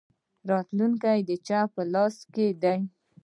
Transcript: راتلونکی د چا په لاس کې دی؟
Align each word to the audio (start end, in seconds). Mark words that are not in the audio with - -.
راتلونکی 0.51 1.19
د 1.29 1.31
چا 1.47 1.59
په 1.73 1.81
لاس 1.93 2.15
کې 2.33 2.47
دی؟ 2.61 2.79